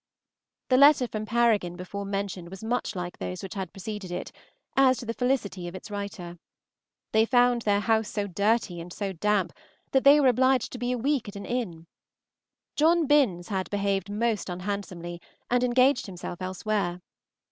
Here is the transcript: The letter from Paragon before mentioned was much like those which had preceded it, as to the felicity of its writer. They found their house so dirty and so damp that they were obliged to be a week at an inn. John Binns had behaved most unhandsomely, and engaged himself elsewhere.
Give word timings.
The 0.69 0.77
letter 0.77 1.07
from 1.07 1.27
Paragon 1.27 1.75
before 1.75 2.05
mentioned 2.05 2.49
was 2.49 2.63
much 2.63 2.95
like 2.95 3.19
those 3.19 3.43
which 3.43 3.53
had 3.53 3.71
preceded 3.71 4.11
it, 4.11 4.31
as 4.75 4.97
to 4.97 5.05
the 5.05 5.13
felicity 5.13 5.67
of 5.67 5.75
its 5.75 5.91
writer. 5.91 6.39
They 7.11 7.23
found 7.23 7.61
their 7.61 7.81
house 7.81 8.09
so 8.09 8.25
dirty 8.25 8.81
and 8.81 8.91
so 8.91 9.13
damp 9.13 9.53
that 9.91 10.03
they 10.03 10.19
were 10.19 10.29
obliged 10.29 10.71
to 10.71 10.79
be 10.79 10.91
a 10.91 10.97
week 10.97 11.27
at 11.29 11.35
an 11.35 11.45
inn. 11.45 11.85
John 12.75 13.05
Binns 13.05 13.49
had 13.49 13.69
behaved 13.69 14.09
most 14.09 14.49
unhandsomely, 14.49 15.21
and 15.51 15.63
engaged 15.63 16.07
himself 16.07 16.41
elsewhere. 16.41 17.01